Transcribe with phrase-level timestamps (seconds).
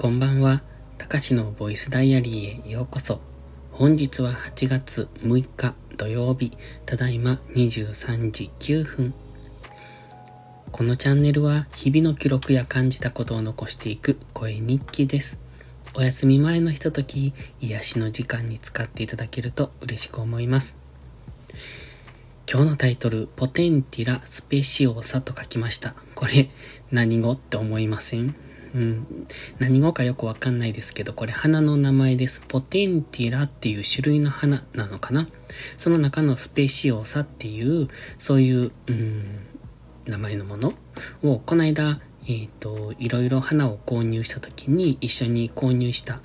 [0.00, 0.62] こんばんは。
[0.96, 3.20] たかしのボイスダイアリーへようこそ。
[3.70, 9.12] 本日は8月6日土曜日、ただいま23時9分。
[10.72, 15.38] このチャンネルは日々の記録や感じたことを残していく声日記です。
[15.92, 20.78] お休み前のひととき、癒しの時間に使っていただけると嬉しく思います。
[22.50, 25.94] 今日のタイトル、ポテンティラスペシオーサと書きました。
[26.14, 26.48] これ、
[26.90, 28.34] 何語って思いません？
[28.74, 29.26] うん、
[29.58, 32.42] 何語かよくわかんないですけど、これ花の名前です。
[32.46, 35.28] ポテンティラっていう種類の花なのかな？
[35.76, 37.88] その中のスペシオサっていう、
[38.18, 39.24] そういう、うん、
[40.06, 40.74] 名前のもの
[41.22, 46.20] を、この間、えっ、ー、と、いろいろ花を購入した時に一緒に購入した、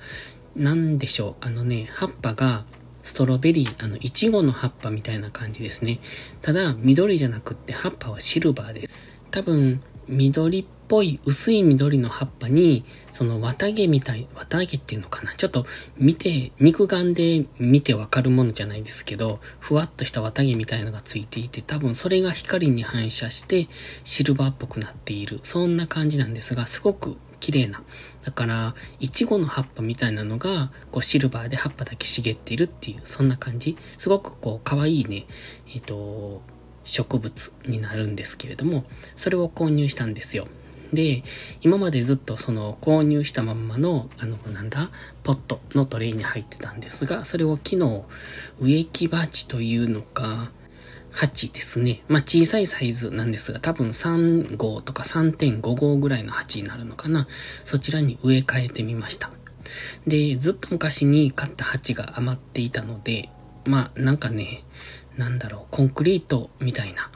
[0.54, 2.64] なんでしょう、あのね、葉っぱが、
[3.02, 6.00] ストロベリー、あの、イチゴの葉っぱみたいな感じですね。
[6.42, 8.88] ただ、緑じゃなくって葉っぱはシルバーです、
[9.30, 15.34] 多分、緑っぽい薄い緑の葉っぱに、その綿毛みたい、綿毛っていうのかな？
[15.34, 23.68] ちょっと見て、肉眼で見てわかるものじゃないですけど、ふわっとした綿毛みたいのがついていて、多分それが光に反射して
[24.04, 25.40] シルバーっぽくなっている。
[25.42, 27.82] そんな感じなんですが、すごく綺麗な。
[28.24, 33.76] だから、イチゴの葉っぱみたいなのが、こうシルバーで葉っぱだけ茂っているっていう、そんな感じ。
[33.98, 35.26] すごくこう、可愛いね、
[35.74, 36.42] えっ、ー、と、
[36.86, 38.84] 植物になるんですけれども、
[39.16, 40.48] それを購入したんですよ。
[40.92, 41.22] で、
[41.60, 44.88] 今までずっとその購入したまんまの、あの、なんだ、
[45.24, 48.02] ポットのトレイに入ってたんですが、それを昨日、
[48.60, 50.50] 植木鉢というのか、
[51.10, 52.02] 鉢ですね。
[52.08, 57.26] まあ小さいサイズなんですが、多分3号とか3.5号ぐらいの鉢になるのかな。
[57.64, 59.30] そちらに植え替えてみました。
[60.06, 63.30] で、ずっと昔に買った鉢が余っていたので、
[63.64, 64.62] まあなんかね、
[65.16, 67.10] なんだろう、コンクリートみたいな、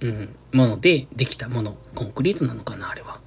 [0.00, 1.76] うん、ものでできたもの。
[1.94, 3.20] コンクリートなのかな、あれは。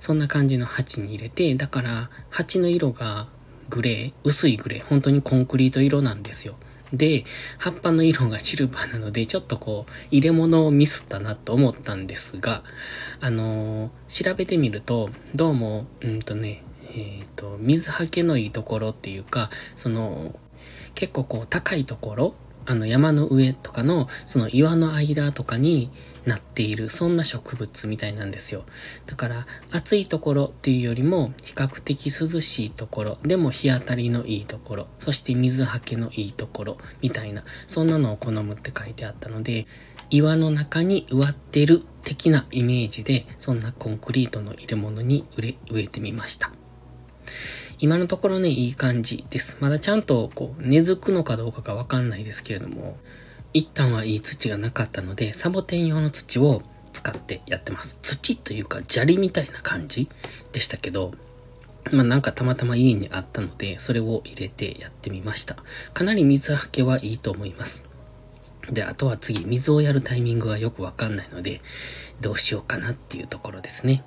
[0.00, 3.28] そんな感じの鉢に入れて、だから、鉢の色が
[3.70, 6.56] グレー、薄いグレー、本当にコンクリート色なんですよ。
[6.92, 7.24] で、
[7.58, 12.62] 葉っぱの色が シルバーなので、ちょっとこう、入れ物をミスったなと思ったんですが、
[13.20, 20.38] あのー、調べてみると、どうも、うんとね、えっ、ー、と、水はけのいいところっていうか、その、
[20.94, 22.34] 結構こう、高いところ、
[22.66, 25.90] あの山の上とかのその岩の間とかに
[26.24, 28.64] なっている、そんな植物みたいなんですよ。
[29.06, 39.66] だから暑いところっていうよりも比較的涼しいところ、でも日当たりのいいところ、そして水はけのいいところみたいな、そんなのを好むって書いてあったので、
[40.10, 46.52] 岩の中に植わってる的なイメージで、そんなコンクリートの入れ物に植えてみました。
[47.84, 49.58] 今のところね、いい感じです。
[49.60, 52.96] まだちゃんとこう根付くのかどうかがわかんないですけれども、
[53.52, 56.62] 一旦はいい土がなかったので、サボテン用の土を
[56.94, 57.98] 使ってやってます。
[58.00, 60.08] 土というか砂利みたいな感じ
[60.52, 61.12] でしたけど、
[61.92, 65.58] まあなんかたまたま家にあったので、それを入れてやってみました。
[65.92, 67.84] かなり水はけはいいと思います。
[68.70, 71.60] で、あとは次、水をやるタイミングがよくわかんないので、
[72.22, 74.04] どうしようかなっていうところですね。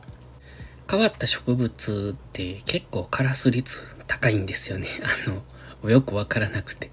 [0.89, 4.87] 変わった植物って結構カラス率高いんですよね。
[5.27, 5.29] あ
[5.83, 6.91] の、よくわからなくて。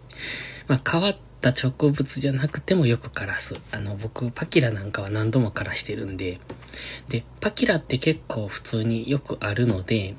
[0.67, 3.55] まあ、変わった植物じゃなくてもよく枯らす。
[3.71, 6.41] あの、僕、パキラなんかは何度も枯らしてるんで。
[7.09, 10.17] で、パキラって結構普通によくあるので、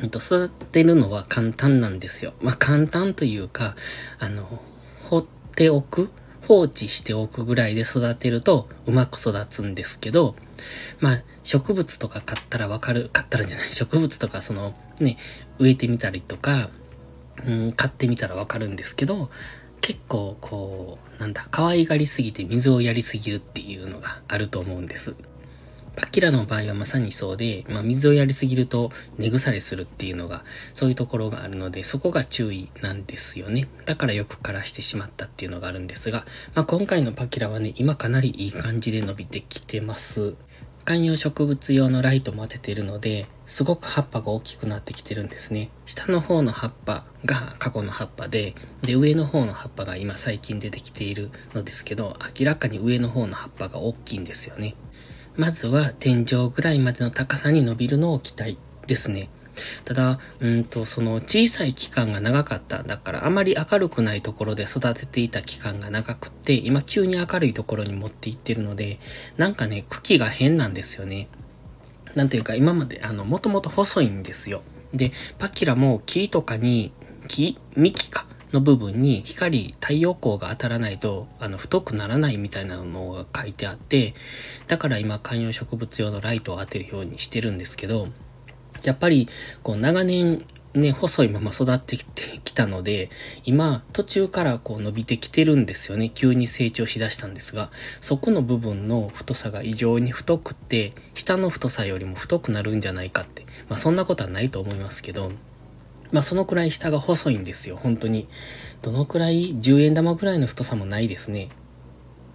[0.00, 2.32] うんと、育てるのは簡単なんですよ。
[2.40, 3.76] まあ、簡単というか、
[4.18, 4.62] あの、
[5.02, 5.24] 放っ
[5.54, 6.10] ておく
[6.46, 10.36] 放置しておくぐらいで育てるとうまく育つんですけど、
[11.00, 15.18] まあ、植物とか買ったらわかる、買ったらじゃない、植物とかその、ね、
[15.58, 16.70] 植えてみたりとか、
[17.46, 19.28] うん、買ってみたらわかるんですけど、
[19.80, 25.14] 結構こう、なんだ、可愛がりすぎて水をやりすぎるっていうのがあると思うんです。
[25.96, 33.66] パキラの場合はまさにそうで、まあ、水をやりすぎると根腐れするっていうのが、そういうところがあるので、そこが注意なんですよね。
[33.86, 40.34] だからよく枯らしてしまったっていうのがあるんですが、まあ、今回のパキラはね、今かなりいい感じで伸びてきてます。
[40.84, 45.70] 観葉植物用のライトも当ててるので、すごく葉っぱが大きくなってきてるんですね。
[45.84, 54.76] 下の方の葉っぱが過去の葉っぱで、で、上の方の葉っぱが今最近出てきているのですけど、明らかに上の方の葉っぱが大きいんですよね。
[55.36, 59.28] まずは天井ぐらいまでの高さに伸びるのを期待ですね。
[59.84, 62.82] ただ、うんと、その小さい期間が長かった。
[62.82, 68.98] だからあまり明るくないところで育てていた期間が長くって、今急に明るいところに持っていってるので、
[69.36, 71.28] なんかね、茎が変なんですよね。
[72.14, 74.62] なんていうか今まで、あの、もともと細いんですよ。
[74.92, 76.92] で、パキラも木とかに、
[77.28, 78.25] 木幹か。
[78.52, 84.14] の部分に光、太陽光が当たらないと、あの、太くならないみたいなのが書いてあって、
[84.66, 88.08] だから今観葉植物用のライトを当てるようにしてるんですけど、
[88.84, 89.28] やっぱり、
[89.62, 90.44] こう、長年、
[90.76, 93.08] ね、細いまま育ってきてきたので、
[93.44, 96.10] 今、途中からこう伸びてきてるんですよね。
[96.10, 97.70] 急に成長しだしたんですが、
[98.02, 103.46] そこの部分の太さが異常に太くって、下の太さよりも太くなるんじゃないかって。
[103.70, 105.32] まあそんなことはないと思いますけど、
[106.12, 108.28] まあそのくらい下が細いんですよ、本当に。
[108.82, 111.48] どのくらい ?10 円玉ぐらいの太さもないですね。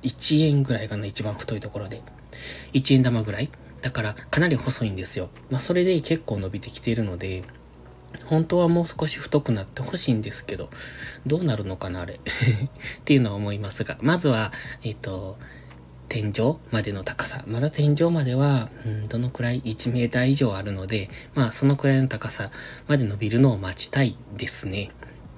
[0.03, 2.01] 1円ぐらいかな、一番太いところで。
[2.73, 3.49] 1円玉ぐらい？
[3.81, 5.29] だからかなり細いんですよ。
[5.49, 7.43] まあそれで結構伸びてきているので、
[8.25, 10.69] 本当はもう少し太くなってほしいんですけど、
[11.25, 12.15] どうなるのかな、あれ。
[12.19, 12.19] っ
[13.05, 14.51] ていうのは思いますが、まずは、
[14.83, 15.37] えっ、ー、と、
[16.11, 17.41] 天井までの高さ。
[17.47, 22.51] まだ天井までは、うん、どのくらい？1メーター以上あるので、まあそのくらいの高さ
[22.89, 24.89] まで伸びるのを待ちたいですね。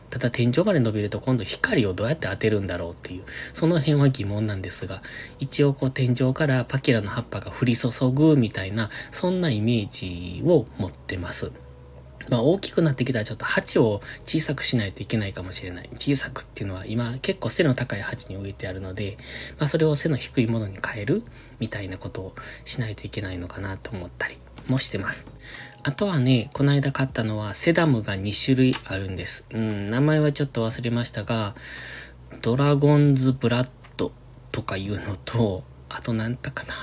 [0.09, 3.23] ただ天井まで伸びると今度光をどうやって当てるんだろうっていう、
[3.53, 5.03] その辺は疑問なんですが、
[5.37, 11.51] 一応こう天井からパキラの葉っぱが降り注ぐみたいな、そんなイメージを持ってます。
[12.29, 15.89] まあ大きくなってきたらちょっと鉢を小さくしないといけないかもしれない。
[15.95, 19.17] 小さくっていうのは今結構背の高い鉢に植えてあるので、
[19.59, 21.23] まあそれを背の低いものに変える
[21.59, 22.35] みたいなことを
[22.65, 24.37] しないといけないのかなと思ったり
[24.67, 25.27] もしてます。
[25.85, 29.43] あとはね、この間買ったのはセダムが2種類あるんです。
[29.51, 31.55] うん、名前はちょっと忘れましたが、
[32.41, 34.13] ドラゴンズブラッド
[34.51, 36.73] とかいうのと、あと何だかな。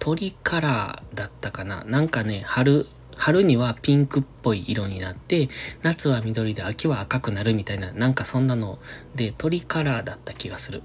[0.00, 1.84] 鳥カラーだったかな。
[1.84, 5.48] なんかね、春、春にはピンクっぽい色になって、
[5.82, 8.78] 夏は緑で秋は赤くなるみたいな、なんかそんなの
[9.14, 10.82] で鳥カラーだった気がする。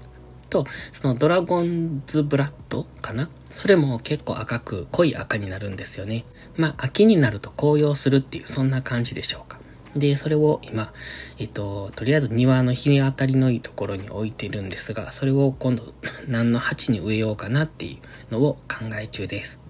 [0.50, 3.30] と、そのドラゴンズブラッドかな？
[3.50, 6.24] それも結構赤く、濃い赤になるんですよね。
[6.56, 9.58] まあ、秋になると紅葉するっていう、そんな感じでしょうか。
[9.96, 10.92] で、それを今、
[11.38, 15.92] えっと、とりあえず庭の日当たりのいいところに置いてるんですが、それを今度
[16.28, 17.98] 何の鉢に植えようかなってい
[18.30, 19.60] うのを考え中です。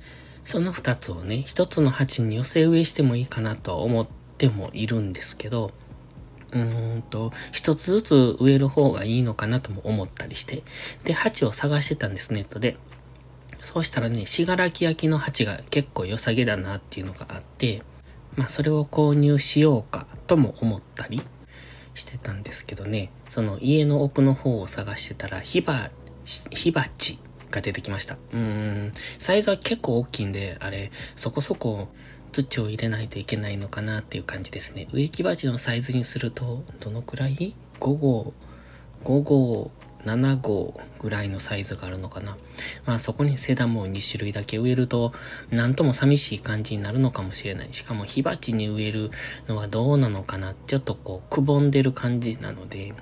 [0.44, 4.06] その二つをね、一つの鉢に寄せ植えしてもいいかなと思っ
[4.38, 5.72] てもいるんですけど、
[6.52, 10.62] うーんと、一つずつ植える方がいいのかなとも思ったりして、
[11.04, 12.76] で、鉢を探してたんです、ネットで。
[13.60, 17.82] そうしたらね、しがらき焼の鉢が結構良さげだなっていうのがあって、
[18.36, 21.22] まあそれを購入しようかとも思ったり
[21.94, 25.90] してたんですけどね、その家の奥の方を探してたら、火ば、
[26.24, 27.18] 火鉢
[27.52, 28.16] が出てきました。
[28.32, 31.88] うん、サイズは結構大きいんで、あれ、そこそこ
[32.32, 34.88] 土を入れないといけないのかなっていう感じですね。
[34.93, 38.32] 植木鉢のサイズにすると、どのくらい ?5 号、
[39.04, 39.70] 5号
[40.04, 42.37] 7号ぐらいのサイズがあるのかな。
[42.87, 45.12] まあそこにセダムを2種類だけ植えると、
[45.50, 47.69] なんとも寂しい感じになるのかもしれない。
[47.72, 49.10] しかも火鉢に植える
[49.49, 50.54] のはどうなのかな。
[50.66, 52.94] ちょっとこう、くぼんでる感じなので、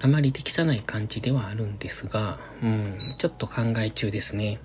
[0.00, 4.58] あまり適さない感じではあるんですが、うん、ちょっと考え中ですね。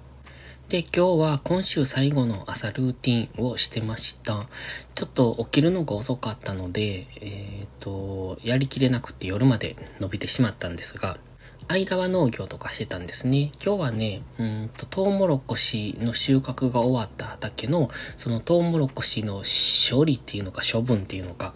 [0.70, 4.48] で、今日は今週最後の朝ルーティンをしてました。
[4.96, 11.18] ちょっと起きるのが遅かったので、えっ、ー、と、やりきれなくて夜まで伸びてしまったんですが、
[11.68, 13.52] 間は農業とかしてたんですね。
[13.64, 19.44] 今日はね、うんと、トウモロコシの収穫が終わった畑の、そのトウモロコシの
[19.90, 21.54] 処理っていうのか処分っていうのか、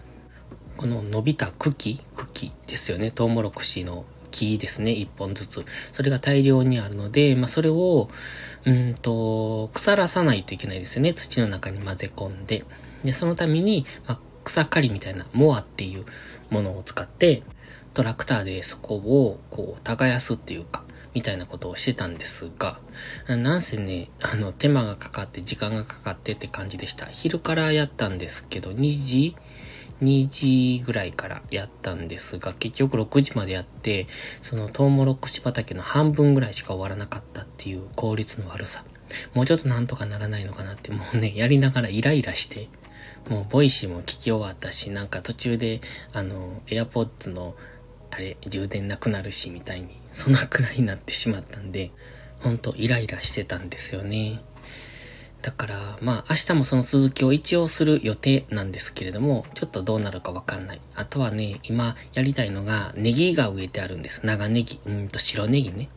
[0.77, 3.11] この伸びた茎茎ですよね。
[3.11, 4.91] トウモロコシの木ですね。
[4.91, 5.65] 一本ずつ。
[5.91, 8.09] それが大量にあるので、まあ、それを、
[8.65, 11.13] うんと、腐らさないといけないですよね。
[11.13, 12.63] 土の中に混ぜ込んで。
[13.03, 16.05] で、そのために、まあ、草刈りみたいな、モアっていう
[16.49, 17.43] ものを使って、
[17.99, 22.79] トラクターでそこをこう耕すっていうか、みたいなことをしてたんですが、
[23.27, 27.07] なんせね、あの、手間がかかって時間がかかってって感じでした。
[27.07, 29.35] 昼からやったんですけど、2時、
[30.01, 34.07] 2時ぐらいからやったんですが、結局6時までやって、
[34.41, 38.85] そのトウモロコシ畑の半分ぐらいしか終わらなかったっていう効率の悪さ。
[39.33, 42.69] もうちょっとなんとかならないのかなって、もうね、やりながらイライラして、
[43.27, 45.81] もう Voicy も聞き終わったし、なんか途中で、
[46.13, 47.55] あの、 AirPods の
[48.11, 51.91] あれ、充電なくなるし、みたいに、そんなくらいになってしまったんで、
[52.39, 54.41] ほんとイライラしてたんですよね。
[55.41, 60.81] だから、まあ、明日もその続きを一応する予定なんですけれども、ちょっとどうなるかわかんない。
[60.95, 64.25] あとはね、今やりたいのが、ネギが植えてあるんです。
[64.25, 65.89] 長ネギ、うんと白ネギね。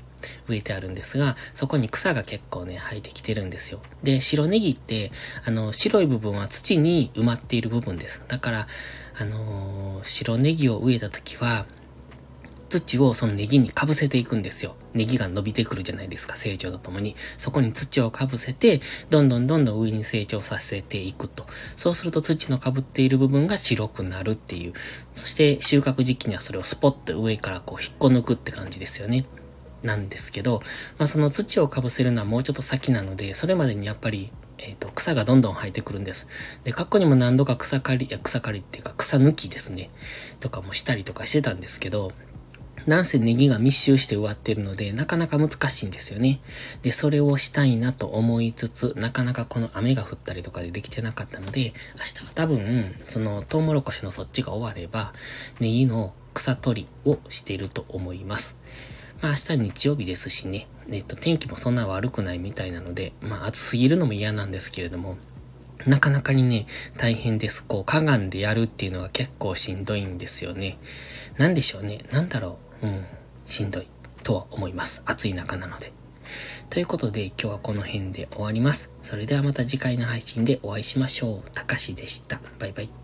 [0.48, 3.80] 植えてあるんですが、そこに草が結構ね、生えてきてるんですよ。
[4.04, 5.10] で、白ネギって、
[5.44, 8.22] あの、白い部分は土に埋まっている部分です。
[8.28, 8.66] だから、
[9.18, 11.66] あのー、白ネギを植えた時は、
[12.80, 14.74] 土をそのネギにかぶせていくんですよ。
[14.94, 17.16] ネギが伸びてくるじゃないですか、成長とともに。
[17.36, 21.46] そこに土をかぶせて、どんどんどんどん上に成長させていくと。
[21.76, 24.72] そうすると土のかぶっている部分が白くなるっていう。
[25.14, 29.26] そして収穫時期にはそれをスポッと上からこう引っこ抜くって感じですよね。
[29.82, 30.62] なんですけど、
[30.98, 36.28] まあその土をかぶせるのはもうちょっと先なので、それまでにやっぱり、えっ、と、草がどんどん生えてくるんです。
[36.62, 39.90] で、過去にも何度か草刈り、や、草刈りっていうか草抜きですね。
[40.38, 42.12] とかもしたりとかしてたんですけど、
[42.86, 46.40] なんせネギが密集して植わってるので、なかなか難しいんですよね。
[46.82, 55.12] で、それをしたいなと思いつつ、なかなかこの雨が降ったりとかでできてなかったので、明日は多分、そのトウモロコシのそっちが終われば、
[55.60, 58.56] ネギの草取りをしていると思います。
[59.20, 65.16] まあ明日日曜日ですしね、えっと、天気もそんな悪くないみたいなので、まあ暑すぎるのも嫌なんですけれども、
[65.86, 67.64] なかなかにね、大変です。
[67.64, 70.78] こう、かがんでやるっていうのが結構しんどいんですよね。
[71.38, 72.04] なんでしょうね。
[72.12, 72.71] なんだろう。
[72.82, 73.04] うん、
[73.46, 73.86] しんどい
[74.22, 75.02] とは思います。
[75.06, 75.92] 暑い中なので。
[76.70, 78.92] ということで今日はこの辺で終わります。
[79.02, 81.50] それではまた次回の配信でお会いしましょう。
[81.52, 82.40] たかしでした。
[82.58, 83.01] バイバイ。